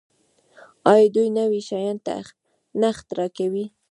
آیا 0.91 1.07
دوی 1.15 1.29
نوي 1.39 1.61
شیان 1.69 1.97
نه 2.79 2.85
اختراع 2.93 3.29
کوي؟ 3.37 3.65